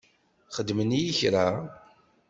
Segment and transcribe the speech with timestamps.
[0.55, 1.47] Xedmen-iyi kra?